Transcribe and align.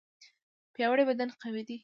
پیاوړی 0.73 1.03
بدن 1.09 1.29
قوي 1.41 1.63
دی. 1.67 1.77